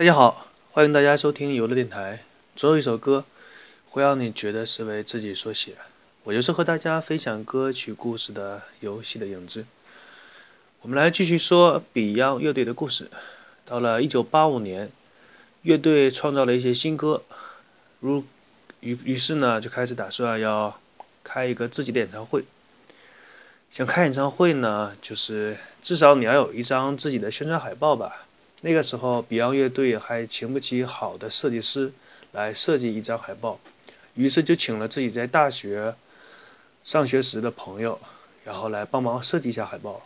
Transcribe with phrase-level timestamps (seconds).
[0.00, 2.24] 大家好，欢迎大家收听游乐电台。
[2.56, 3.26] 总有一首歌
[3.84, 5.74] 会让你觉得是为自己所写。
[6.22, 9.66] 我就是和大家分享歌曲故事的游戏的影子。
[10.80, 13.10] 我们来继续说 Beyond 乐队的故事。
[13.66, 14.90] 到了一九八五年，
[15.60, 17.22] 乐队创造了一些新歌，
[17.98, 18.24] 如
[18.80, 20.80] 于于是呢，就开始打算要
[21.22, 22.44] 开一个自己的演唱会。
[23.70, 28.28] 想开演唱会呢，就是至少你要有一张自己的宣传海报吧。
[28.62, 31.92] 那个时候，Beyond 乐队还请不起好的设计师
[32.32, 33.58] 来设计一张海报，
[34.14, 35.94] 于是就请了自己在大学
[36.84, 37.98] 上学时的朋友，
[38.44, 40.02] 然后来帮忙设计一下海报。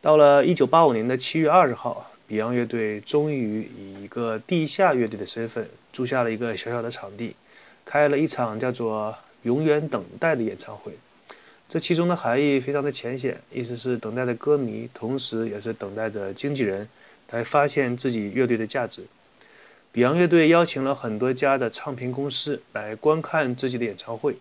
[0.00, 7.36] 到了一九八五年的七月二十号，Beyond 乐队终于以一个地下乐队的身份，租下了一个小小的场地，
[7.84, 9.12] 开了一场叫做
[9.42, 10.92] 《永远等待》的演唱会。
[11.68, 16.88] 这其中的含义非常的浅显，意思是等待的歌迷，同时也是等待着经纪人。
[17.32, 19.06] 来发现自己乐队的价值。
[19.90, 24.36] 比昂乐队邀请了很多家的唱片公司来观看自己的演唱会，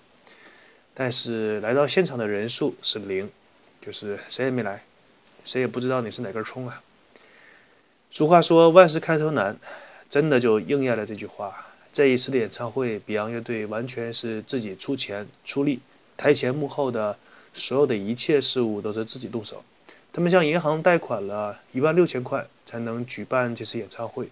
[0.94, 3.30] 但是来到现场的人数是零，
[3.86, 4.84] 就是谁也没来，
[5.46, 6.82] 谁也不知道你是哪根葱啊。
[8.10, 9.56] 俗话说万事开头难，
[10.10, 11.66] 真的就应验了这句话。
[11.94, 15.80] 这一次的演唱会，比昂乐队完全是自己出钱出力，
[16.18, 17.18] 台前幕后的
[17.54, 19.64] 所有的一切事物都是自己动手。
[20.14, 24.28] 他们向银行贷款了一万六千块，才能举办这次演唱会。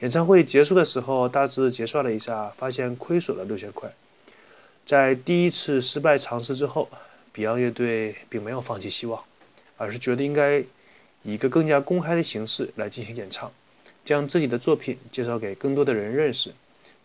[0.00, 3.92] 演唱会结束的时候，大致结算了一下，发现亏损了六千块。
[4.84, 6.90] 在第一次失败尝试之后
[7.32, 9.22] ，Beyond 乐队并没有放弃希望，
[9.76, 10.58] 而是觉得应该
[11.22, 13.52] 以一个更加公开的形式来进行演唱，
[14.04, 16.52] 将自己的作品介绍给更多的人认识，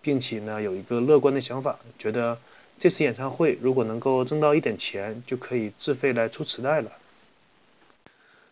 [0.01, 2.39] 并且呢有一个乐观的想法，觉得
[2.79, 6.91] 这次演唱会如果能够挣到一点钱，就可以自费来出磁带了。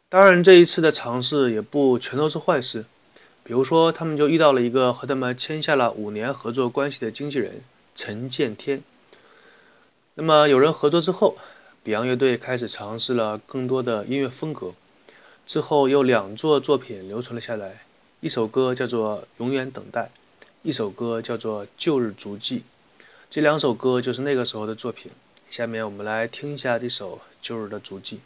[0.08, 2.86] 当然，这一次的尝试也不全都是坏事。
[3.44, 7.62] 比如说，他们就遇到了一个和他们签下了五年合作关系的经纪人
[7.96, 8.84] 陈建天。
[10.14, 11.36] 那么，有人合作之后，
[11.84, 14.74] 比昂乐队开始尝试了更多的音乐风格。
[15.44, 17.86] 之后，又两座作品流传了下来，
[18.20, 20.04] 一首歌叫做《永远等待》，
[20.62, 22.60] 一首歌叫做《旧日足迹》。
[23.32, 25.12] 这两首歌就是那个时候的作品。
[25.50, 28.18] 下面我们来听一下这首《旧日的足迹》。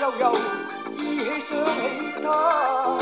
[0.00, 0.32] 悠悠
[0.94, 2.98] 依稀想起他，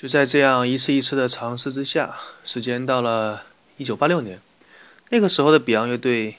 [0.00, 3.42] 就在这样一次一次的尝试之下，时间到了
[3.76, 4.40] 1986年。
[5.10, 6.38] 那个时候的 Beyond 乐队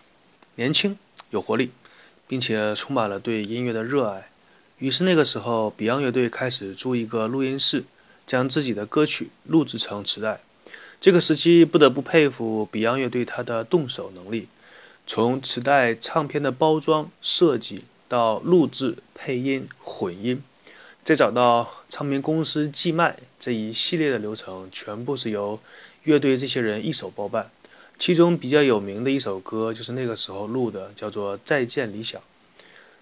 [0.56, 0.98] 年轻
[1.30, 1.70] 有活力，
[2.28, 4.30] 并且充满了对音乐的热爱。
[4.80, 7.84] 于是那个时候，Beyond 乐队开始租一个录音室，
[8.26, 10.42] 将自己的歌曲录制成磁带。
[11.00, 14.48] 这个时期不得不佩服 Beyond 乐队他的动手能力，
[15.06, 20.42] 从磁带唱片的包装设计到录制、配音、混音。
[21.04, 25.60] 再找到昌片公司寄卖这一系列的流程，全部是由
[26.04, 27.50] 乐队这些人一手包办。
[27.98, 32.22] 其中比较有名的一首歌就是那个时候录的，叫做《再见理想》。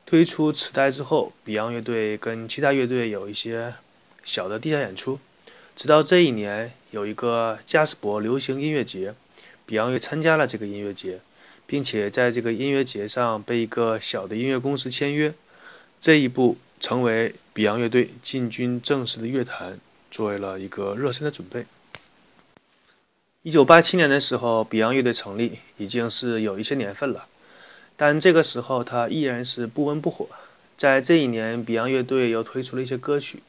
[0.06, 3.74] 推出磁带之后，比昂乐队跟其他乐队有一些
[4.24, 5.20] 小的地下演出。
[5.76, 9.14] 直到这一年，有一个加斯博流行音乐节，
[9.66, 11.20] 比昂乐参加了这个音乐节，
[11.68, 15.34] 并且在这个音乐节上被一个小的音乐公司签约。
[16.00, 16.56] 这一步。
[16.80, 19.80] 成为比昂乐队进军正式的乐坛，
[20.10, 21.66] 做为了一个热身的准备。
[23.42, 27.28] 一九八七年的时候，比昂乐队成立已经是有一些年份了，
[27.98, 30.28] 但这个时候他依然是不温不火。
[30.78, 33.44] 在这一年，比昂乐队又推出了一些歌曲，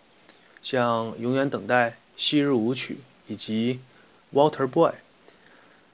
[0.61, 2.94] 像《永远等待》《昔日舞曲》
[3.33, 3.79] 以及
[4.37, 4.88] 《Water Boy》。《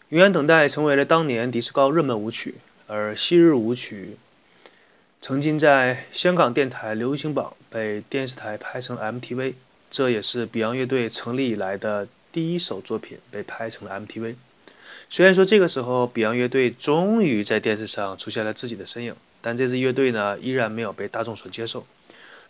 [0.09, 2.55] 永远等待》成为了当年迪斯高热门舞曲，
[2.87, 4.15] 而《昔日舞曲》。
[5.29, 9.55] 曾经在香港电台流行榜被电视台拍成 MTV，
[9.91, 14.37] 这也是 Beyond 乐队成立以来的第一首作品被拍成了 MTV。
[15.09, 21.89] 虽然说这个时候 Beyond 乐队终于在电视上出现了自己的身影，但这支乐队呢依然没有被大众所接受。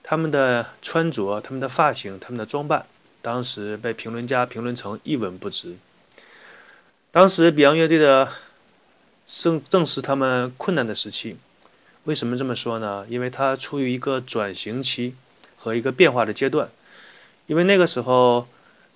[0.03, 2.85] 他们的穿着、他们的发型、他们的装扮，
[3.23, 5.77] 当时被评论家评论成一文不值。
[7.11, 8.31] 当时 Beyond 乐队的
[9.25, 11.39] 正正是他们困难的时期。
[12.07, 13.05] 为什么这么说呢？
[13.09, 15.13] 因为它处于一个转型期
[15.57, 16.71] 和一个变化的阶段。
[17.47, 18.47] 因为那个时候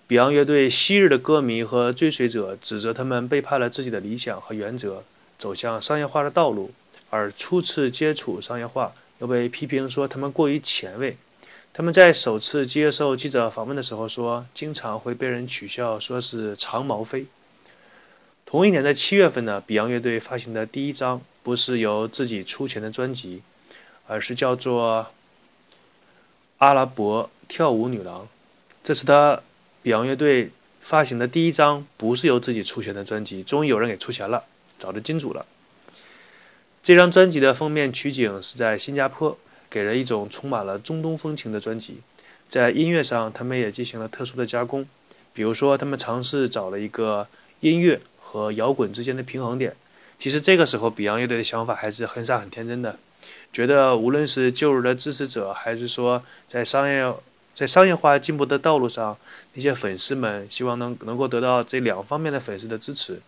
[0.08, 5.02] ，Beyond 乐队昔日的歌迷和追随者指责他们背叛了自己的理想和原则，
[5.36, 6.70] 走向商业化的道路。
[7.10, 11.16] 而初次接触商业化，又被批评说他们过于前卫。
[11.72, 17.26] 他们在首次接受记者访问的时候说，经常会被人取笑说是长毛飞。
[18.46, 21.20] 同一年的七月份呢，Beyond 乐队发行的第一张。
[21.42, 23.42] 不是由自己出钱的专辑，
[24.06, 25.06] 而是叫做
[26.58, 28.22] 《阿拉伯跳舞女郎》，
[28.82, 29.40] 这是他
[29.82, 33.42] 比昂乐队发行的第一张不是由自己出钱的专辑。
[33.42, 34.44] 终于有人给出钱了，
[34.78, 35.46] 找到金主了。
[36.82, 39.38] 这张专辑的封面取景是在新加坡，
[39.70, 42.00] 给人一种充满了中东风情的专辑。
[42.50, 44.86] 在音乐上，他们也进行了特殊的加工，
[45.32, 47.28] 比如说，他们尝试找了一个
[47.60, 49.74] 音乐和摇滚之间的平衡点。
[50.20, 52.98] 其实这个时候，比昂乐队的想法还是很傻很天真的，
[53.50, 57.10] 觉得无论是旧日的支持者，还是说在商业
[57.54, 59.16] 在商业化进步的道路上，
[59.54, 63.22] 那些粉丝们，希望能能够得到这两方面的粉丝的支持。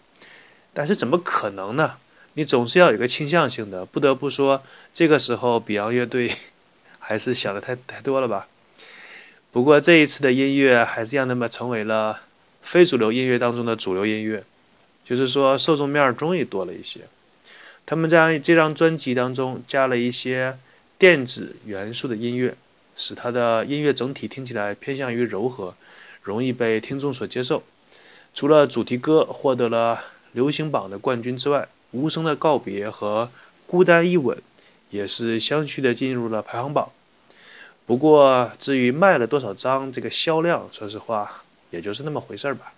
[0.74, 1.94] 但是怎么可能呢？
[2.34, 3.86] 你总是要有一个倾向性的。
[3.86, 6.30] 不得不说，这个时候比昂乐队
[6.98, 8.46] 还是想的太太多了吧。
[9.50, 12.20] 不过这一次的音乐，还是让他们成为了
[12.60, 14.44] 非主流音乐当中的主流音乐。
[15.04, 17.00] 就是说，受众面终于多了一些。
[17.84, 20.56] 他们在这张专辑当中加了一些
[20.96, 22.54] 电子元素的音乐，
[22.94, 25.74] 使他的音乐整体听起来偏向于柔和，
[26.22, 27.64] 容易被听众所接受。
[28.32, 31.58] 除了主题歌获得了流行榜的冠军之外，
[31.90, 33.24] 《无声的告别》和
[33.66, 34.38] 《孤单一吻》
[34.90, 36.90] 也是相续的进入了排行榜。
[37.84, 42.72] 不过，至于卖了多少张，这个销量，说实话，也就是那么回事儿吧。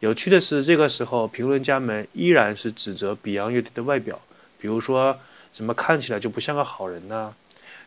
[0.00, 4.20] 有趣的是，这个时候评论家们依然是指责 Beyond 乐队的外表，
[4.60, 5.18] 比如说
[5.54, 7.34] 什么看起来就不像个好人呐。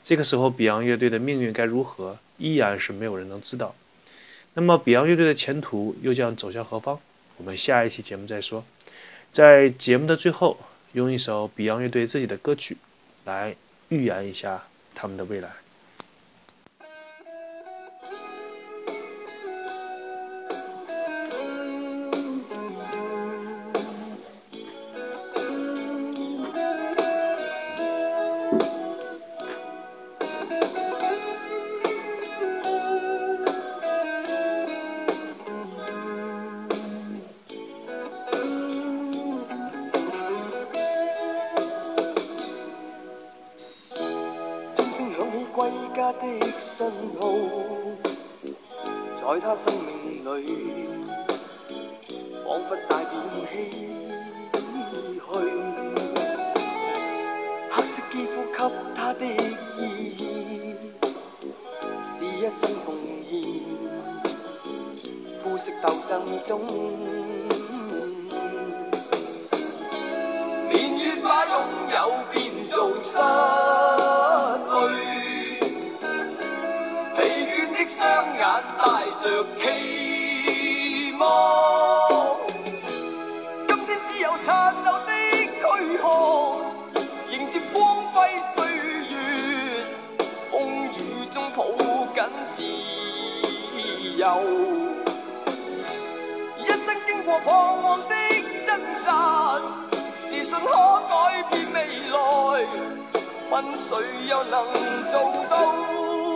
[0.04, 3.76] 这个时候，b e y o n d 乐队的命运该如何，依然是没有人能知道。
[4.56, 7.00] 那么，b e y o n d 乐队的前途又将走向何方？
[7.38, 8.64] 我们下一期节目再说。
[9.32, 10.58] 在节目的最后，
[10.94, 12.78] 用一首 Beyond 乐队自己的歌曲
[13.26, 13.56] 来
[13.90, 14.64] 预言一下
[14.96, 15.50] 他们的未来。
[46.60, 46.86] 信
[47.22, 47.34] 号
[49.16, 50.90] 在他生命里，
[52.44, 53.72] 仿佛带点唏
[55.16, 55.22] 嘘。
[57.72, 60.76] 黑色肌肤给他的意义，
[62.04, 62.94] 是一生奉
[63.30, 63.42] 献
[65.32, 66.62] 肤色斗争中，
[70.70, 73.20] 年月把拥有变做失。
[78.82, 82.40] 带着期望，
[82.88, 85.12] 今天只有残留的
[85.46, 86.58] 躯壳，
[87.30, 88.64] 迎接光辉岁
[89.10, 89.84] 月。
[90.50, 91.66] 风雨中抱
[92.14, 92.64] 紧自
[94.16, 94.40] 由，
[96.64, 98.16] 一生经过彷徨的
[98.66, 99.60] 挣扎，
[100.26, 101.82] 自信可改变未
[102.14, 102.66] 来。
[103.52, 103.98] 问谁
[104.30, 104.66] 又能
[105.06, 106.29] 做到？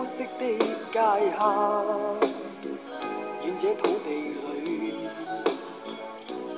[0.00, 1.46] 乌色的街下，
[3.44, 4.32] 愿这土地
[4.64, 4.94] 里，